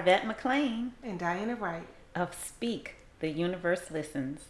[0.00, 4.46] This is Arvat Mcclaine and Diana Wright of Speak, The Universe Listens.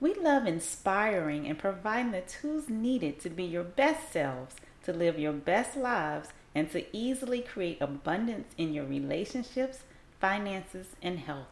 [0.00, 5.18] We love inspiring and providing the tools needed to be your best selves, to live
[5.18, 9.80] your best lives, and to easily create abundance in your relationships,
[10.20, 11.46] finances, and health.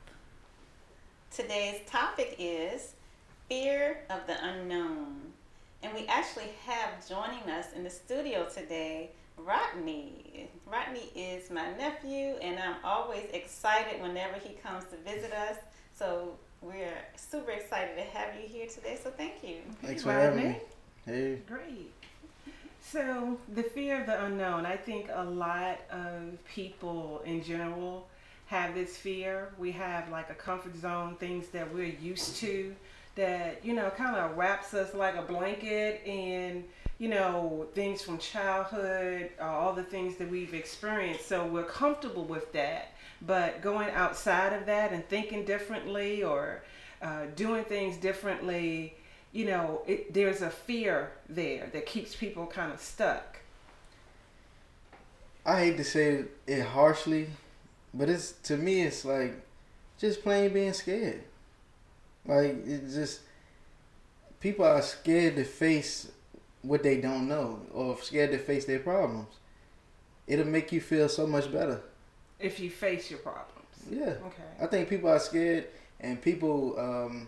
[1.31, 2.95] Today's topic is
[3.49, 5.24] fear of the unknown.
[6.15, 10.49] And we actually have joining us in the studio today Rodney.
[10.67, 15.57] Rodney is my nephew, and I'm always excited whenever he comes to visit us.
[15.97, 18.99] So we're super excited to have you here today.
[19.03, 19.57] So thank you.
[19.83, 20.57] Thanks for having me.
[21.05, 21.39] Hey.
[21.49, 21.91] Great.
[22.81, 24.67] So the fear of the unknown.
[24.67, 28.07] I think a lot of people in general
[28.47, 29.53] have this fear.
[29.59, 32.75] We have like a comfort zone, things that we're used to,
[33.17, 36.65] that you know kind of wraps us like a blanket and
[36.99, 41.29] you know, things from childhood, uh, all the things that we've experienced.
[41.29, 42.93] So we're comfortable with that.
[43.21, 46.63] But going outside of that and thinking differently or
[47.03, 48.95] uh, doing things differently,
[49.33, 53.39] you know, it, there's a fear there that keeps people kind of stuck.
[55.45, 57.29] I hate to say it harshly,
[57.93, 59.35] but it's to me it's like
[59.99, 61.23] just plain being scared.
[62.27, 63.21] Like it's just
[64.41, 66.11] people are scared to face
[66.63, 69.29] what they don't know or scared to face their problems.
[70.27, 71.83] It'll make you feel so much better.
[72.41, 73.51] If you face your problems.
[73.91, 74.15] Yeah.
[74.27, 74.43] Okay.
[74.61, 75.67] I think people are scared
[76.01, 77.27] and people um,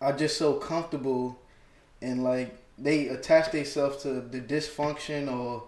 [0.00, 1.38] are just so comfortable
[2.02, 5.64] and like they attach themselves to the dysfunction or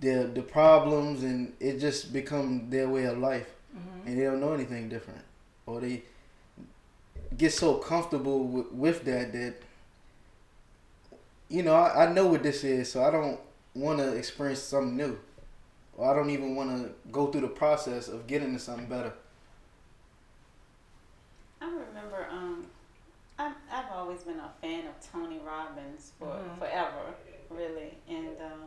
[0.00, 4.06] the the problems and it just become their way of life mm-hmm.
[4.06, 5.22] and they don't know anything different
[5.66, 6.02] or they
[7.36, 9.54] get so comfortable with, with that that
[11.48, 13.40] you know, I, I know what this is, so I don't
[13.74, 15.18] want to experience something new.
[15.96, 19.12] Or I don't even want to go through the process of getting to something better.
[21.60, 22.66] I remember, um,
[23.38, 26.58] I've, I've always been a fan of Tony Robbins for mm-hmm.
[26.60, 27.14] forever,
[27.50, 27.98] really.
[28.08, 28.62] And, um,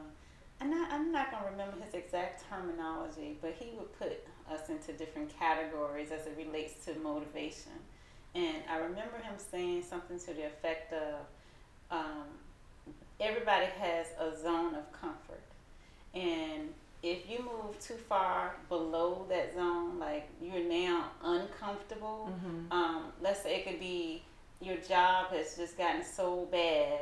[0.59, 4.69] and I, I'm not going to remember his exact terminology, but he would put us
[4.69, 7.71] into different categories as it relates to motivation.
[8.33, 11.15] And I remember him saying something to the effect of,
[11.89, 12.25] um,
[13.19, 15.43] everybody has a zone of comfort.
[16.13, 16.69] And
[17.03, 22.71] if you move too far below that zone, like you're now uncomfortable, mm-hmm.
[22.71, 24.23] um, let's say it could be
[24.61, 26.99] your job has just gotten so bad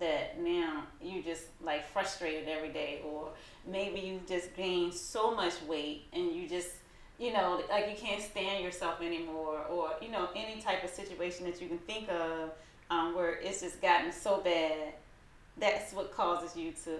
[0.00, 3.28] that now you're just like frustrated every day, or
[3.66, 6.70] maybe you've just gained so much weight and you just
[7.22, 11.46] you know like you can't stand yourself anymore, or you know any type of situation
[11.46, 12.50] that you can think of
[12.90, 14.94] um, where it's just gotten so bad
[15.58, 16.98] that's what causes you to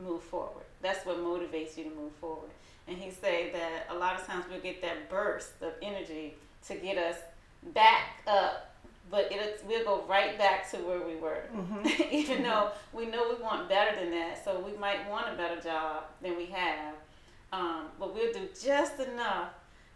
[0.00, 0.64] move forward.
[0.80, 2.50] That's what motivates you to move forward.
[2.88, 6.34] And he said that a lot of times we'll get that burst of energy
[6.66, 7.16] to get us
[7.74, 8.74] back up,
[9.10, 11.44] but it'll, we'll go right back to where we were.
[11.54, 11.86] Mm-hmm.
[12.10, 12.44] Even mm-hmm.
[12.44, 16.04] though we know we want better than that, so we might want a better job
[16.20, 16.94] than we have.
[17.52, 19.50] Um, but we'll do just enough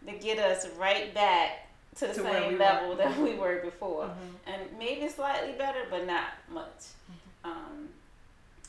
[0.05, 2.95] to get us right back to the to same we level were.
[2.95, 4.05] that we were before.
[4.05, 4.51] Mm-hmm.
[4.51, 6.65] And maybe slightly better, but not much.
[6.67, 7.49] Mm-hmm.
[7.49, 7.89] Um,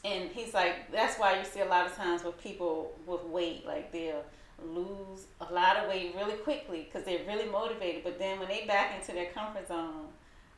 [0.05, 3.67] and he's like, that's why you see a lot of times with people with weight,
[3.67, 4.25] like they'll
[4.65, 8.05] lose a lot of weight really quickly because they're really motivated.
[8.05, 10.07] But then when they back into their comfort zone,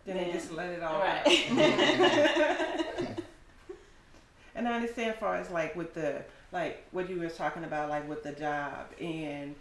[0.06, 1.26] then, then they just let it all right.
[4.54, 7.88] and I understand, as far as like with the like what you were talking about,
[7.88, 9.54] like with the job and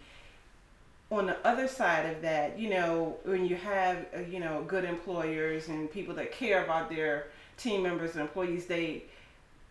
[1.10, 4.84] on the other side of that, you know, when you have uh, you know good
[4.84, 9.04] employers and people that care about their team members and employees, they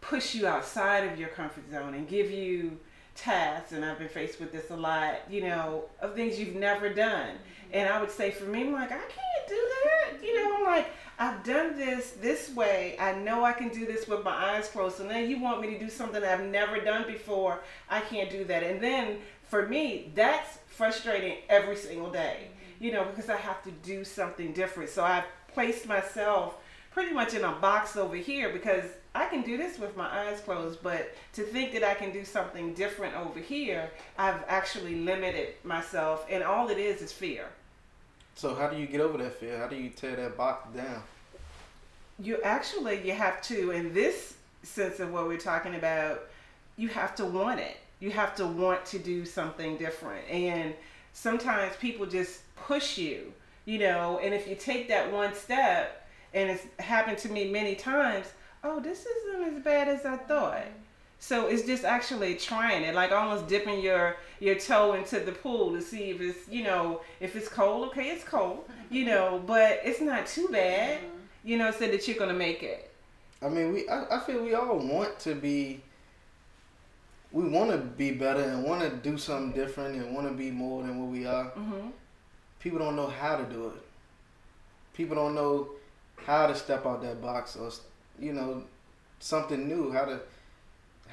[0.01, 2.77] push you outside of your comfort zone and give you
[3.15, 3.71] tasks.
[3.71, 7.35] And I've been faced with this a lot, you know, of things you've never done.
[7.35, 7.73] Mm-hmm.
[7.73, 10.23] And I would say for me, I'm like, I can't do that.
[10.23, 10.87] You know, I'm like,
[11.21, 12.95] I've done this this way.
[12.97, 15.01] I know I can do this with my eyes closed.
[15.01, 17.59] And then you want me to do something I've never done before.
[17.89, 18.63] I can't do that.
[18.63, 22.85] And then for me, that's frustrating every single day, mm-hmm.
[22.85, 24.89] you know, because I have to do something different.
[24.89, 26.55] So I've placed myself
[26.91, 30.39] pretty much in a box over here because I can do this with my eyes
[30.39, 35.55] closed, but to think that I can do something different over here, I've actually limited
[35.63, 37.49] myself, and all it is is fear.
[38.39, 39.57] So how do you get over that fear?
[39.57, 41.03] How do you tear that box down?
[42.17, 46.21] You actually you have to, in this sense of what we're talking about,
[46.77, 47.75] you have to want it.
[47.99, 50.73] You have to want to do something different, and
[51.11, 53.33] sometimes people just push you,
[53.65, 54.21] you know.
[54.23, 58.27] And if you take that one step, and it's happened to me many times.
[58.63, 60.63] Oh, this isn't as bad as I thought.
[61.19, 65.73] So it's just actually trying it, like almost dipping your your toe into the pool
[65.73, 67.89] to see if it's you know if it's cold.
[67.89, 70.99] Okay, it's cold, you know, but it's not too bad,
[71.43, 72.89] you know, so that you're gonna make it.
[73.41, 75.81] I mean, we I, I feel we all want to be.
[77.31, 80.49] We want to be better and want to do something different and want to be
[80.49, 81.45] more than what we are.
[81.45, 81.89] hmm
[82.59, 83.81] People don't know how to do it.
[84.93, 85.69] People don't know
[86.25, 87.69] how to step out that box or
[88.19, 88.63] you know
[89.19, 89.91] something new.
[89.91, 90.19] How to how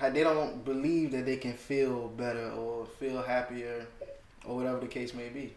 [0.01, 3.87] they don't believe that they can feel better or feel happier
[4.45, 5.55] or whatever the case may be.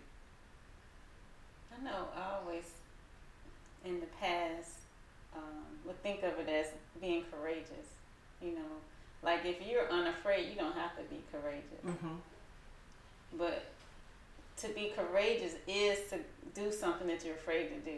[1.78, 2.64] I know I always,
[3.86, 4.72] in the past,
[5.36, 6.68] um, would think of it as
[7.02, 7.88] being courageous.
[8.42, 8.72] You know,
[9.24, 11.84] like if you're unafraid, you don't have to be courageous.
[11.84, 12.16] hmm
[13.38, 13.66] But
[14.58, 16.20] to be courageous is to
[16.56, 17.98] do something that you're afraid to do.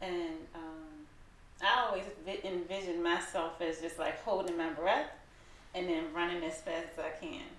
[0.00, 1.06] And um,
[1.62, 5.08] I always vi- envision myself as just like holding my breath
[5.74, 7.42] and then running as fast as I can.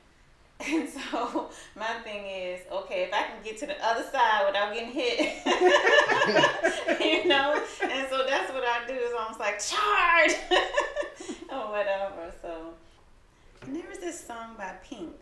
[0.61, 4.73] And so my thing is, okay, if I can get to the other side without
[4.73, 5.19] getting hit,
[6.99, 10.33] you know, and so that's what I do is almost like charge
[11.49, 12.33] or whatever.
[12.41, 12.73] So
[13.61, 15.15] and there was this song by Pink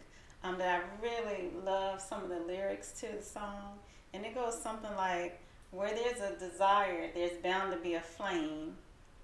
[0.44, 3.80] um, that I really love some of the lyrics to the song,
[4.14, 5.40] and it goes something like,
[5.72, 8.76] "Where there's a desire, there's bound to be a flame.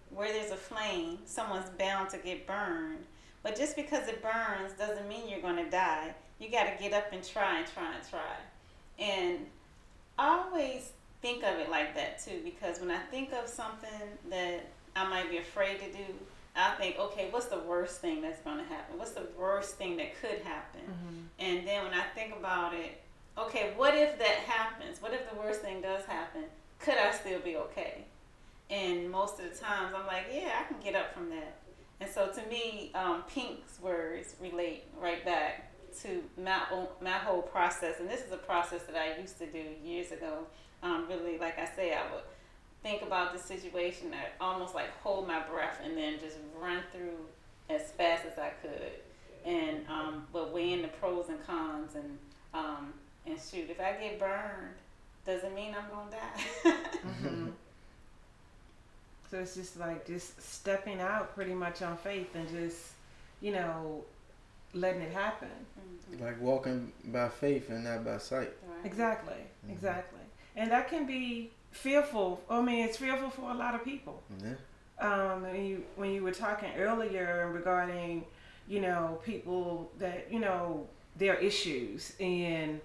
[0.09, 3.05] Where there's a flame, someone's bound to get burned.
[3.43, 6.15] But just because it burns doesn't mean you're going to die.
[6.39, 8.35] You got to get up and try and try and try."
[8.97, 9.45] And
[10.17, 10.91] I always
[11.21, 13.89] think of it like that too, because when I think of something
[14.29, 16.05] that I might be afraid to do,
[16.55, 18.99] I think, okay, what's the worst thing that's going to happen?
[18.99, 20.81] What's the worst thing that could happen?
[20.81, 21.17] Mm-hmm.
[21.39, 23.01] And then when I think about it,
[23.37, 25.01] okay, what if that happens?
[25.01, 26.43] What if the worst thing does happen?
[26.79, 28.03] Could I still be okay?
[28.69, 31.55] And most of the times I'm like, yeah, I can get up from that.
[31.99, 37.41] And so to me, um, Pink's words relate right back to my own, my whole
[37.41, 37.99] process.
[37.99, 40.39] And this is a process that I used to do years ago.
[40.81, 42.23] Um, really, like I say, I would
[42.83, 47.17] think about the situation, I almost like hold my breath and then just run through
[47.69, 48.91] as fast as I could.
[49.45, 52.17] And um, but weigh in the pros and cons and
[52.53, 52.93] um,
[53.25, 54.75] and shoot, if I get burned,
[55.25, 56.71] doesn't mean I'm gonna die.
[57.03, 57.47] hmm
[59.33, 62.77] So it's just like just stepping out pretty much on faith and just,
[63.41, 64.03] you know,
[64.75, 65.49] letting it happen.
[66.11, 66.21] Mhm.
[66.21, 68.51] Like walking by faith and not by sight.
[68.61, 68.85] Right.
[68.85, 69.71] Exactly, Mhm.
[69.71, 70.19] exactly.
[70.55, 72.43] And that can be fearful.
[72.47, 74.21] I mean, it's fearful for a lot of people.
[74.37, 74.53] Yeah.
[74.99, 78.25] Um, when you when you were talking earlier regarding,
[78.67, 82.79] you know, people that you know their issues, and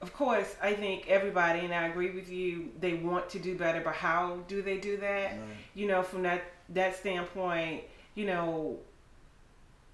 [0.00, 3.80] of course, I think everybody, and I agree with you, they want to do better,
[3.80, 5.32] but how do they do that?
[5.32, 5.40] Right.
[5.74, 7.82] you know, from that that standpoint,
[8.14, 8.78] you know,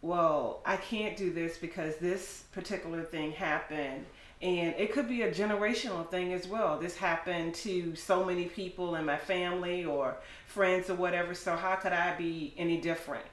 [0.03, 4.05] well, I can't do this because this particular thing happened.
[4.43, 6.79] And it could be a generational thing as well.
[6.79, 10.17] This happened to so many people in my family or
[10.47, 11.35] friends or whatever.
[11.35, 13.25] So how could I be any different?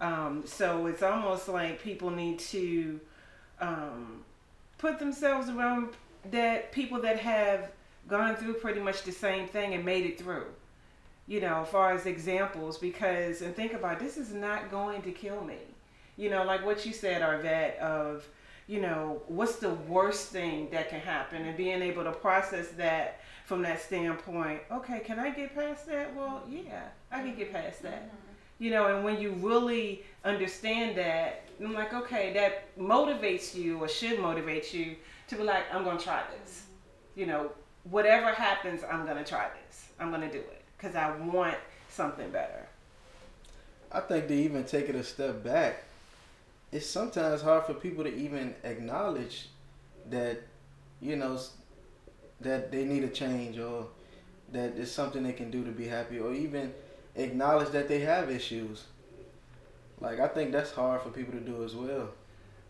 [0.00, 3.00] Um, so it's almost like people need to
[3.60, 4.24] um,
[4.76, 5.90] put themselves around
[6.30, 7.70] that people that have
[8.08, 10.46] gone through pretty much the same thing and made it through
[11.26, 15.10] you know, as far as examples, because and think about this is not going to
[15.10, 15.58] kill me.
[16.16, 18.28] You know, like what you said, Arvat, of
[18.66, 23.20] you know, what's the worst thing that can happen, and being able to process that
[23.44, 24.60] from that standpoint.
[24.70, 26.14] Okay, can I get past that?
[26.14, 28.06] Well, yeah, I can get past that.
[28.06, 28.16] Mm-hmm.
[28.58, 33.88] You know, and when you really understand that, I'm like, okay, that motivates you or
[33.88, 34.96] should motivate you
[35.28, 36.64] to be like, I'm gonna try this.
[37.14, 37.50] You know,
[37.84, 39.88] whatever happens, I'm gonna try this.
[39.98, 41.56] I'm gonna do it because I want
[41.88, 42.66] something better.
[43.92, 45.84] I think to even take it a step back,
[46.72, 49.48] it's sometimes hard for people to even acknowledge
[50.10, 50.42] that,
[51.00, 51.38] you know,
[52.40, 53.86] that they need a change or
[54.52, 56.74] that it's something they can do to be happy or even
[57.14, 58.84] acknowledge that they have issues.
[60.00, 62.08] Like, I think that's hard for people to do as well.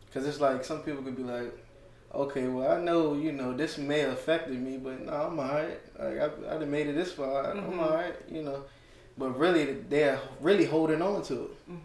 [0.06, 1.63] Because it's like some people could be like,
[2.14, 5.80] okay, well, I know, you know, this may have affected me, but no, I'm alright.
[5.99, 7.50] Like, I, I done made it this far.
[7.50, 7.78] I'm Mhm.
[7.78, 8.64] alright, you know.
[9.16, 11.50] But really, they're really holding on to it.
[11.66, 11.76] hmm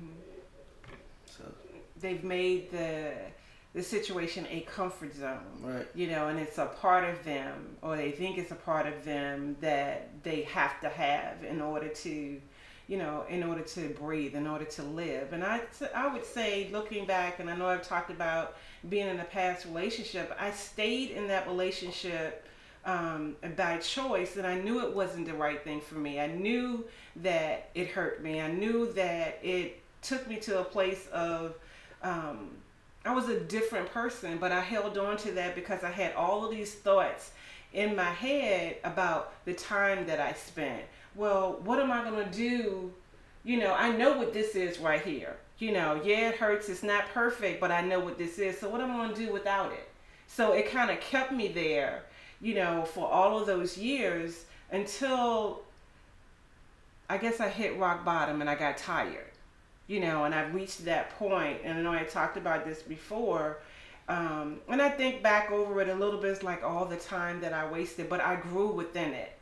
[1.26, 1.44] So,
[2.00, 3.14] They've made the
[3.76, 5.88] the situation a comfort zone, right.
[5.94, 9.06] you know, and it's a part of them, or they think it's a part of
[9.06, 12.42] them that they have to have in order to,
[12.90, 15.32] you know, in order to breathe, in order to live.
[15.32, 15.62] And I,
[15.96, 18.58] I would say, looking back, and I know I've talked about
[18.90, 22.48] being in a past relationship, I stayed in that relationship
[22.86, 26.20] um, by choice, and I knew it wasn't the right thing for me.
[26.20, 26.84] I knew
[27.18, 28.42] that it hurt me.
[28.42, 31.54] I knew that it took me to a place of
[32.02, 32.50] um,
[33.06, 36.44] I was a different person, but I held on to that because I had all
[36.44, 37.34] of these thoughts
[37.74, 40.84] in my head about the time that I spent.
[41.16, 42.94] Well, what am I going to do?
[43.44, 45.38] You know, I know what this is right here.
[45.60, 46.70] You know, yeah, it hurts.
[46.70, 48.58] It's not perfect, but I know what this is.
[48.58, 49.90] So, what am I going to do without it?
[50.28, 52.04] So, it kind of kept me there,
[52.42, 55.62] you know, for all of those years until
[57.10, 59.30] I guess I hit rock bottom and I got tired
[59.90, 63.58] you know, and I've reached that point, and I know I talked about this before.
[64.10, 67.40] Um, and I think back over it a little bit, it's like all the time
[67.42, 69.34] that I wasted, but I grew within it.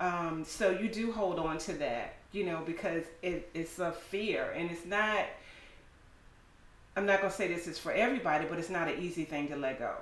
[0.00, 0.28] Mm-hmm.
[0.28, 4.54] Um, so you do hold on to that, you know, because it, it's a fear,
[4.56, 5.26] and it's not.
[6.96, 9.56] I'm not gonna say this is for everybody, but it's not an easy thing to
[9.56, 9.92] let go.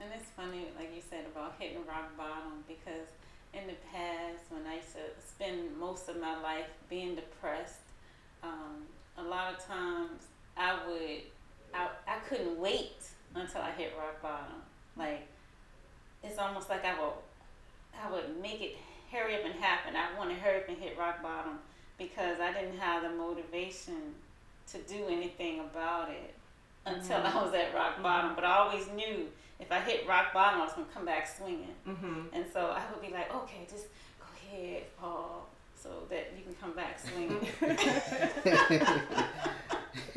[0.00, 3.08] And it's funny, like you said about hitting rock bottom, because
[3.52, 7.80] in the past when I used to spend most of my life being depressed,
[8.42, 8.84] um,
[9.18, 10.22] a lot of times
[10.56, 11.22] I would
[11.74, 13.02] I, I couldn't wait
[13.34, 14.62] until I hit rock bottom.
[14.96, 15.26] Like
[16.22, 17.12] it's almost like I would
[18.02, 18.76] I would make it
[19.10, 19.94] hurry up and happen.
[19.96, 21.58] I want to hurry up and hit rock bottom
[21.98, 24.14] because I didn't have the motivation
[24.72, 26.34] to do anything about it
[26.86, 27.38] until mm-hmm.
[27.38, 28.30] I was at rock bottom.
[28.30, 28.36] Mm-hmm.
[28.36, 29.28] But I always knew
[29.60, 31.74] if I hit rock bottom, I was gonna come back swinging.
[31.88, 32.34] Mm-hmm.
[32.34, 33.86] And so I would be like, okay, just
[34.18, 37.48] go ahead, Paul, so that you can come back swinging.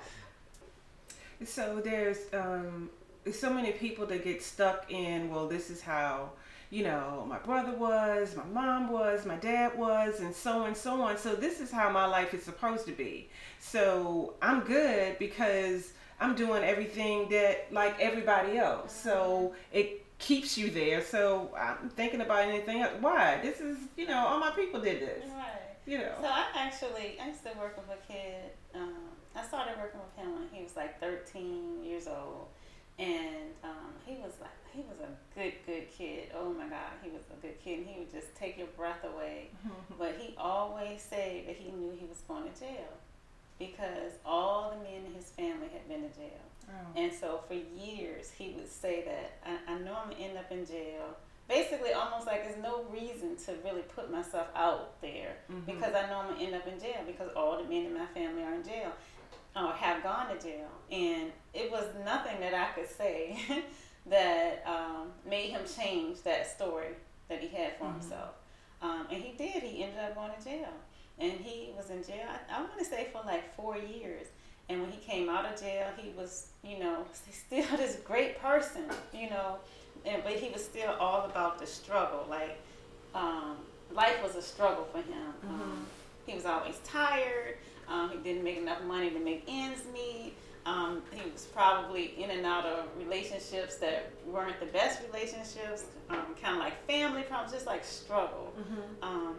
[1.45, 2.91] so there's um,
[3.33, 5.31] so many people that get stuck in.
[5.31, 6.33] Well, this is how
[6.71, 11.01] you know, my brother was, my mom was, my dad was, and so and so
[11.01, 11.17] on.
[11.17, 13.31] So this is how my life is supposed to be.
[13.59, 18.93] So I'm good because I'm doing everything that like everybody else.
[18.93, 21.03] So it keeps you there.
[21.03, 22.93] So I'm thinking about anything else.
[23.01, 23.39] Why?
[23.41, 25.25] This is, you know, all my people did this.
[25.35, 25.77] Right.
[25.87, 26.17] You know.
[26.21, 28.51] So I actually, I used to work with a kid.
[28.75, 28.98] Um,
[29.39, 32.49] I started working with him when he was like 13 years old.
[32.99, 36.31] And um, he was like, he was a good, good kid.
[36.35, 37.81] Oh my God, he was a good kid.
[37.81, 39.51] And he would just take your breath away.
[39.99, 42.91] but he always said that he knew he was going to jail
[43.59, 46.43] because all the men in his family had been to jail.
[46.69, 47.01] Oh.
[47.01, 50.39] And so for years, he would say that I, I know I'm going to end
[50.39, 51.17] up in jail.
[51.49, 55.61] Basically, almost like there's no reason to really put myself out there mm-hmm.
[55.65, 57.95] because I know I'm going to end up in jail because all the men in
[57.95, 58.93] my family are in jail
[59.57, 60.69] or have gone to jail.
[60.91, 63.39] And it was nothing that I could say
[64.07, 66.95] that um, made him change that story
[67.29, 68.01] that he had for mm-hmm.
[68.01, 68.31] himself.
[68.81, 69.63] Um, and he did.
[69.63, 70.73] He ended up going to jail
[71.21, 72.27] and he was in jail.
[72.29, 74.27] I, I want to say for like four years.
[74.69, 78.85] And when he came out of jail, he was, you know, still this great person,
[79.13, 79.57] you know,
[80.05, 82.27] and but he was still all about the struggle.
[82.29, 82.59] Like
[83.15, 83.57] um,
[83.93, 85.35] life was a struggle for him.
[85.45, 85.55] Mm-hmm.
[85.55, 85.87] Um,
[86.27, 87.57] he was always tired.
[87.91, 90.35] Um, he didn't make enough money to make ends meet.
[90.67, 96.35] Um, he was probably in and out of relationships that weren't the best relationships, um,
[96.41, 98.53] kind of like family problems, just like struggle.
[98.59, 99.05] Mm-hmm.
[99.05, 99.37] Um,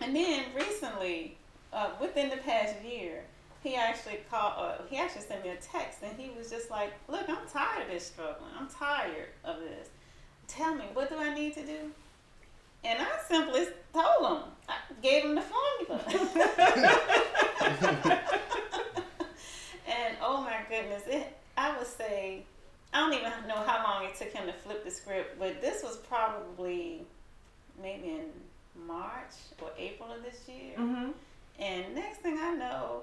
[0.00, 1.36] and then recently,
[1.72, 3.24] uh, within the past year,
[3.62, 4.54] he actually called.
[4.56, 7.82] Uh, he actually sent me a text, and he was just like, "Look, I'm tired
[7.82, 8.50] of this struggling.
[8.58, 9.88] I'm tired of this.
[10.48, 11.92] Tell me, what do I need to do?"
[12.84, 14.42] And I simply told him.
[14.68, 16.04] I gave him the formula.
[19.86, 21.36] and oh my goodness, it.
[21.56, 22.44] I would say,
[22.92, 25.82] I don't even know how long it took him to flip the script, but this
[25.82, 27.02] was probably
[27.80, 28.26] maybe in
[28.86, 30.76] March or April of this year.
[30.78, 31.10] Mm-hmm.
[31.58, 33.02] And next thing I know,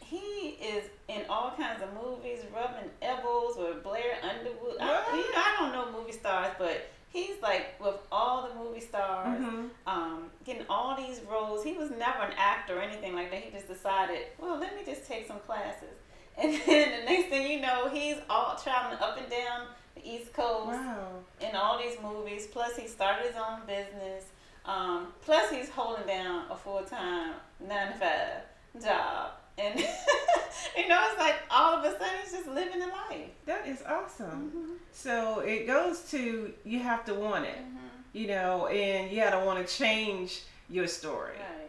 [0.00, 4.76] he is in all kinds of movies, rubbing elbows with Blair Underwood.
[4.80, 8.80] I, you know, I don't know movie stars, but he's like with all the movie
[8.80, 9.66] stars, mm-hmm.
[9.86, 11.64] um, getting all these roles.
[11.64, 13.40] He was never an actor or anything like that.
[13.40, 15.88] He just decided, well, let me just take some classes.
[16.40, 20.32] And then the next thing you know, he's all traveling up and down the East
[20.32, 21.08] Coast wow.
[21.40, 22.46] in all these movies.
[22.46, 24.26] Plus, he started his own business.
[24.64, 29.32] Um, plus, he's holding down a full time nine to five job.
[29.58, 29.80] And
[30.76, 33.30] you know, it's like all of a sudden he's just living a life.
[33.46, 34.52] That is awesome.
[34.54, 34.72] Mm-hmm.
[34.92, 37.78] So it goes to you have to want it, mm-hmm.
[38.12, 41.32] you know, and you got to want to change your story.
[41.32, 41.67] Right.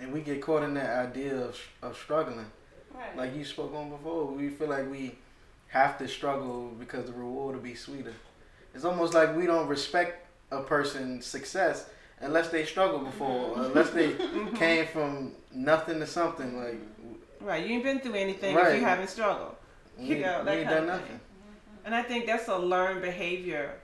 [0.00, 2.46] And we get caught in that idea of, of struggling.
[2.94, 3.16] Right.
[3.16, 5.16] Like you spoke on before, we feel like we
[5.68, 8.14] have to struggle because the reward will be sweeter.
[8.74, 11.88] It's almost like we don't respect a person's success
[12.20, 13.60] unless they struggled before, mm-hmm.
[13.60, 14.54] unless they mm-hmm.
[14.56, 16.58] came from nothing to something.
[16.58, 16.80] Like
[17.40, 18.72] right, you ain't been through anything right.
[18.72, 19.54] if you haven't struggled.
[19.98, 21.06] You we, know, that ain't done nothing.
[21.06, 21.86] Mm-hmm.
[21.86, 23.74] And I think that's a learned behavior,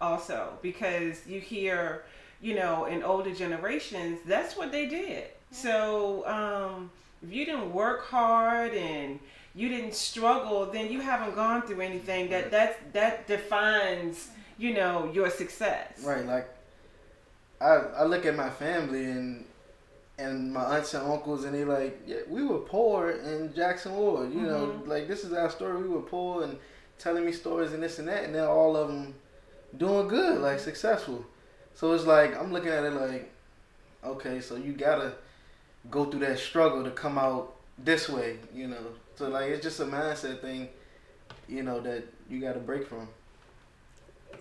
[0.00, 2.04] also, because you hear,
[2.40, 5.24] you know, in older generations, that's what they did.
[5.50, 6.90] So um,
[7.22, 9.18] if you didn't work hard and
[9.54, 14.28] you didn't struggle, then you haven't gone through anything that that that defines
[14.58, 16.02] you know your success.
[16.04, 16.24] Right.
[16.24, 16.48] Like
[17.60, 19.44] I I look at my family and
[20.18, 24.32] and my aunts and uncles and they like yeah we were poor in Jackson Ward.
[24.32, 24.86] You know Mhm.
[24.86, 25.82] like this is our story.
[25.82, 26.58] We were poor and
[26.98, 29.14] telling me stories and this and that and then all of them
[29.76, 31.24] doing good like successful.
[31.74, 33.32] So it's like I'm looking at it like
[34.04, 35.14] okay so you gotta
[35.90, 38.38] go through that struggle to come out this way.
[38.54, 38.78] You know
[39.16, 40.68] so like it's just a mindset thing.
[41.48, 43.08] You know that you got to break from.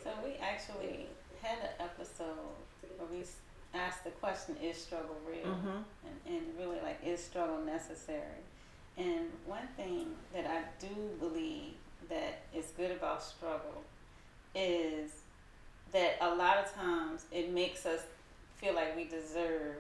[0.03, 1.08] So we actually
[1.41, 2.55] had an episode
[2.98, 3.25] where we
[3.74, 5.53] asked the question, is struggle real?
[5.53, 5.67] Mm-hmm.
[5.67, 8.22] And, and really like, is struggle necessary?
[8.98, 11.74] And one thing that I do believe
[12.10, 13.84] that is good about struggle
[14.55, 15.12] is
[15.91, 18.01] that a lot of times it makes us
[18.58, 19.77] feel like we deserve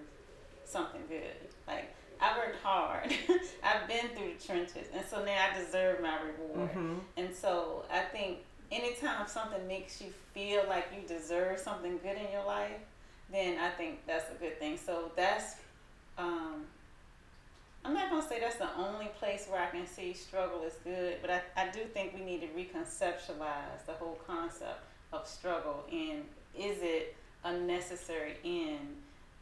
[0.69, 1.49] something good.
[1.67, 3.13] Like, I worked hard.
[3.63, 4.87] I've been through the trenches.
[4.93, 6.69] And so now I deserve my reward.
[6.71, 6.95] Mm-hmm.
[7.17, 8.39] And so I think
[8.71, 12.79] anytime something makes you feel like you deserve something good in your life,
[13.31, 14.77] then I think that's a good thing.
[14.77, 15.55] So that's,
[16.17, 16.65] um,
[17.85, 21.17] I'm not to say that's the only place where I can see struggle is good,
[21.21, 24.83] but I, I do think we need to reconceptualize the whole concept
[25.13, 26.23] of struggle and
[26.57, 28.97] is it a necessary end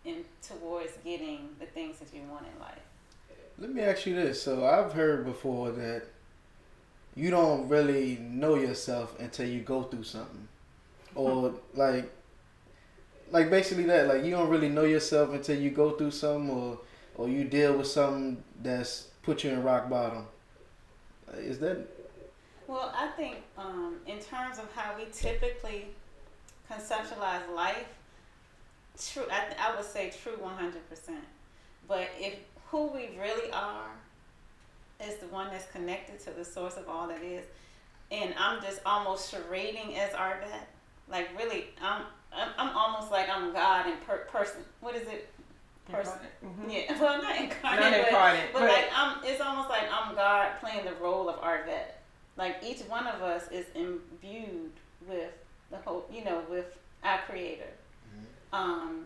[0.08, 2.80] in towards getting the things that you want in life?
[3.60, 4.42] Let me ask you this.
[4.42, 6.04] So I've heard before that
[7.16, 10.48] you don't really know yourself until you go through something,
[11.16, 12.12] or like,
[13.32, 14.08] like basically that.
[14.08, 16.80] Like you don't really know yourself until you go through something, or
[17.16, 20.26] or you deal with something that's put you in rock bottom.
[21.28, 21.86] Uh, Is that
[22.68, 25.88] Well, I think um, in terms of how we typically
[26.72, 27.88] conceptualize life,
[28.98, 29.24] true.
[29.32, 31.24] I, th- I would say true one hundred percent.
[31.88, 32.36] But if
[32.70, 33.90] who we really are
[35.06, 37.46] is the one that's connected to the source of all that is,
[38.12, 40.66] and I'm just almost charading as Arvat,
[41.10, 44.62] like really, I'm I'm, I'm almost like I'm God in per- person.
[44.82, 45.30] What is it?
[45.90, 46.20] Person.
[46.46, 46.70] Mm-hmm.
[46.70, 47.00] Yeah.
[47.02, 47.80] Well, not incarnate.
[47.80, 51.30] Not but- incarnate, but, but- like I'm, it's almost like I'm God playing the role
[51.30, 51.94] of Arvat.
[52.38, 54.72] Like each one of us is imbued
[55.08, 55.32] with
[55.72, 56.66] the whole, you know, with
[57.04, 57.70] our Creator.
[58.54, 59.06] Um,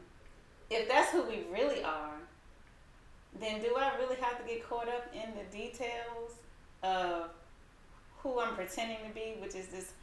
[0.69, 2.15] if that's who we really are,
[3.39, 6.33] then do I really have to get caught up in the details
[6.83, 7.29] of
[8.19, 9.93] who I'm pretending to be, which is this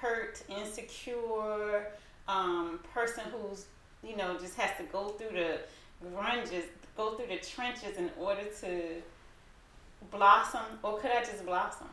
[0.00, 1.88] hurt, insecure
[2.28, 3.66] um, person who's,
[4.02, 5.60] you know, just has to go through the
[6.14, 6.64] grunges,
[6.96, 9.02] go through the trenches in order to
[10.10, 11.88] blossom, or could I just blossom?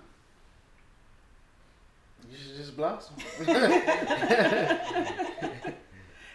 [2.32, 3.16] you should just blossom?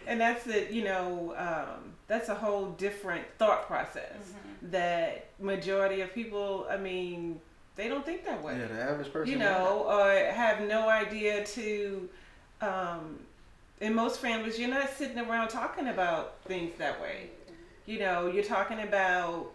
[0.07, 4.71] And that's it, you know, um, that's a whole different thought process Mm-hmm.
[4.71, 7.39] that majority of people, I mean,
[7.75, 8.57] they don't think that way.
[8.59, 9.31] yeah, the average person.
[9.31, 12.09] you know, or have no idea to.
[12.61, 13.19] Um,
[13.79, 17.31] in most families, you're not sitting around talking about things that way.
[17.87, 19.51] You know, you're talking about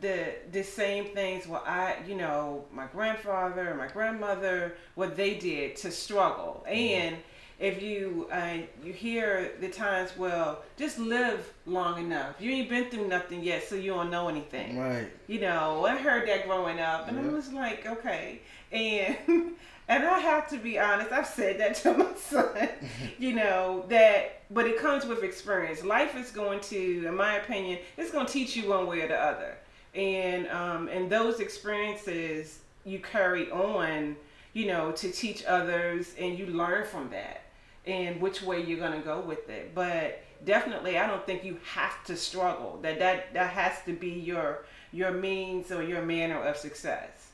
[0.00, 1.46] the the same things.
[1.46, 7.16] What I, you know, my grandfather and my grandmother, what they did to struggle, and
[7.62, 12.34] if you uh, you hear the times, well, just live long enough.
[12.40, 14.76] You ain't been through nothing yet, so you don't know anything.
[14.76, 15.08] Right.
[15.28, 18.40] You know, I heard that growing up, and I was like, okay,
[18.72, 19.16] and
[19.88, 21.12] and I have to be honest.
[21.12, 22.68] I've said that to my son.
[23.20, 25.84] you know that, but it comes with experience.
[25.84, 29.08] Life is going to, in my opinion, it's going to teach you one way or
[29.08, 29.56] the other,
[29.94, 34.16] and um, and those experiences you carry on,
[34.52, 37.41] you know, to teach others, and you learn from that,
[37.86, 39.74] and which way you're going to go with it.
[39.74, 42.78] But definitely, I don't think you have to struggle.
[42.82, 47.30] That that that has to be your your means or your manner of success.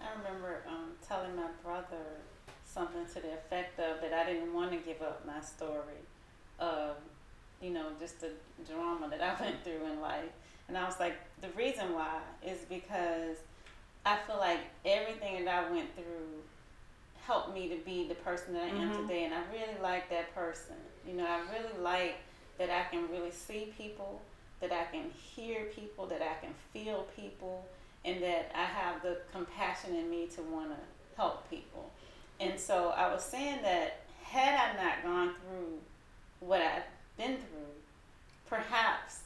[0.00, 2.04] I remember um, telling my brother
[2.64, 6.02] something to the effect of that I didn't want to give up my story
[6.58, 6.96] of,
[7.62, 8.30] you know, just the
[8.68, 10.30] drama that I went through in life.
[10.68, 13.36] And I was like, the reason why is because
[14.04, 16.42] I feel like everything that I went through
[17.26, 18.96] helped me to be the person that I am Mhm.
[18.96, 19.24] today.
[19.24, 20.76] And I really like that person.
[21.06, 22.16] You know, I really like
[22.58, 24.20] that I can really see people,
[24.60, 27.66] that I can hear people, that I can feel people,
[28.04, 30.76] and that I have the compassion in me to want to
[31.16, 31.90] help people.
[32.40, 35.80] And so I was saying that had I not gone through
[36.40, 36.82] what I've
[37.16, 37.72] been through,
[38.46, 39.20] perhaps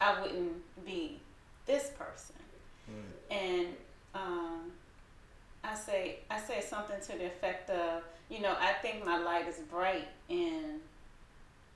[0.00, 1.20] I wouldn't be
[1.66, 2.36] this person.
[3.30, 3.76] And
[4.14, 4.72] um,
[5.62, 9.46] I say I say something to the effect of, you know, I think my light
[9.48, 10.80] is bright and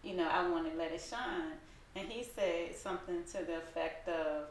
[0.02, 1.52] you know, I want to let it shine.
[1.96, 4.44] And he said something to the effect of,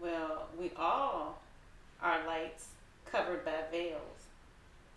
[0.00, 1.40] Well, we all
[2.00, 2.68] are lights
[3.10, 4.26] covered by veils,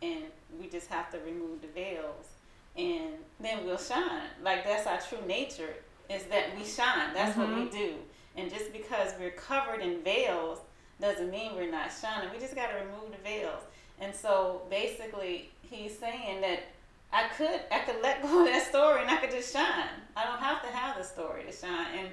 [0.01, 0.23] and
[0.59, 2.27] we just have to remove the veils,
[2.77, 4.29] and then we'll shine.
[4.43, 5.73] Like that's our true nature
[6.09, 7.13] is that we shine.
[7.13, 7.77] That's what we mm-hmm.
[7.77, 7.93] do.
[8.37, 10.59] And just because we're covered in veils
[11.01, 12.29] doesn't mean we're not shining.
[12.31, 13.61] We just got to remove the veils.
[13.99, 16.59] And so basically, he's saying that
[17.13, 19.89] I could I could let go of that story and I could just shine.
[20.15, 21.87] I don't have to have the story to shine.
[21.97, 22.09] And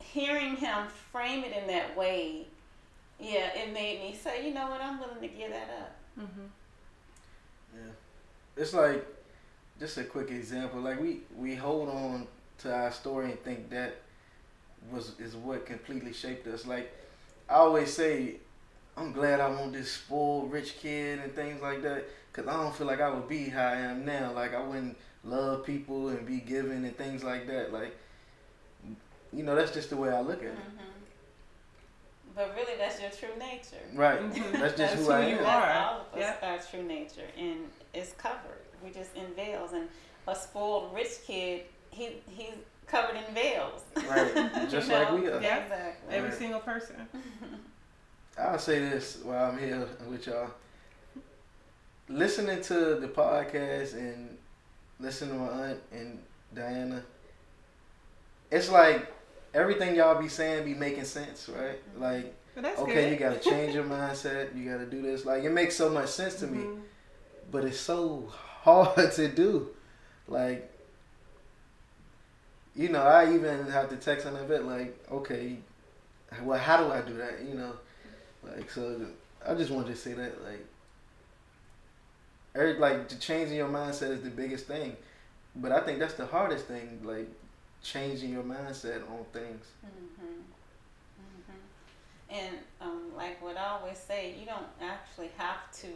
[0.00, 2.46] hearing him frame it in that way,
[3.18, 5.96] yeah, it made me say, you know what, I'm willing to give that up.
[6.20, 6.46] Mm-hmm.
[7.74, 7.92] Yeah,
[8.62, 9.06] it's like
[9.80, 10.80] just a quick example.
[10.80, 12.26] Like we we hold on
[12.58, 13.96] to our story and think that
[14.92, 16.66] was is what completely shaped us.
[16.66, 16.92] Like
[17.48, 18.36] I always say,
[18.98, 22.04] I'm glad I want this spoiled rich kid and things like that.
[22.32, 24.32] Cause I don't feel like I would be how I am now.
[24.32, 27.72] Like I wouldn't love people and be giving and things like that.
[27.72, 27.96] Like
[29.32, 30.54] you know, that's just the way I look at it.
[30.54, 30.84] Mm-hmm.
[32.34, 33.82] But really, that's your true nature.
[33.94, 34.20] Right.
[34.52, 35.44] That's just That's who who I you am.
[35.44, 35.60] are.
[35.60, 36.50] That's all of us, Yeah.
[36.52, 37.58] our true nature, and
[37.94, 38.62] it's covered.
[38.84, 39.88] We just in veils, and
[40.28, 42.54] a spoiled rich kid, he he's
[42.86, 43.82] covered in veils.
[44.08, 44.32] Right.
[44.62, 44.98] You Just know?
[45.02, 45.40] like we are.
[45.40, 45.56] Yeah, Yeah.
[45.64, 46.14] exactly.
[46.14, 46.38] Every Right.
[46.38, 46.94] single person.
[48.38, 50.50] I'll say this while I'm here with y'all.
[52.08, 54.36] Listening to the podcast and
[55.00, 56.18] listening to my aunt and
[56.54, 57.02] Diana,
[58.50, 59.12] it's like
[59.52, 61.78] everything y'all be saying be making sense, right?
[61.98, 63.12] Like, that's okay, good.
[63.12, 65.24] you gotta change your mindset, you gotta do this.
[65.26, 66.80] Like, it makes so much sense to me, Mhm.
[67.50, 69.68] but it's so hard to do.
[70.26, 70.70] Like,
[72.74, 75.56] you know, I even have to text on a bit, like, okay,
[76.42, 77.40] well, how do I do that?
[77.46, 77.72] You know,
[78.56, 79.06] like, so
[79.46, 80.64] I just wanted to say that, like,
[82.54, 84.96] every, like, changing your mindset is the biggest thing,
[85.56, 87.28] but I think that's the hardest thing, like,
[87.82, 89.66] changing your mindset on things.
[89.82, 90.42] hmm hmm
[92.30, 95.88] And um, like what I always say, you don't actually have to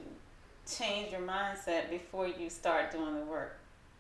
[0.71, 3.59] change your mindset before you start doing the work.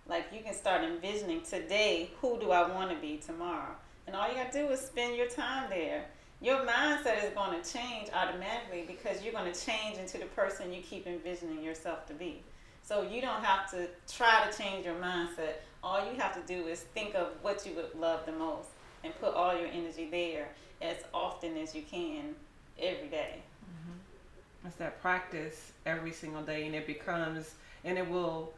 [0.08, 3.74] Like you can start envisioning today, who do I want to be tomorrow?
[4.06, 6.04] And all you got to do is spend your time there.
[6.42, 10.72] Your mindset is going to change automatically because you're going to change into the person
[10.72, 12.42] you keep envisioning yourself to be.
[12.82, 15.60] So you don't have to try to change your mindset.
[15.84, 18.70] All you have to do is think of what you would love the most
[19.04, 20.48] and put all your energy there
[20.80, 22.34] as often as you can
[22.76, 23.36] every day.
[23.64, 24.66] Mm-hmm.
[24.66, 28.52] It's that practice every single day, and it becomes, and it will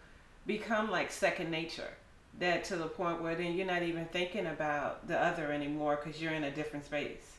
[0.46, 1.90] become like second nature.
[2.40, 6.20] That to the point where then you're not even thinking about the other anymore because
[6.20, 7.33] you're in a different space.